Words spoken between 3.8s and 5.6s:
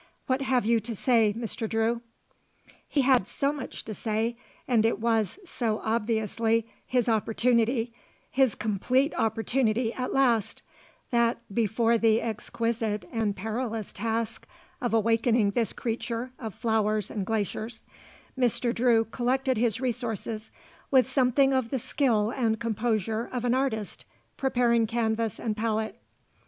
to say and it was,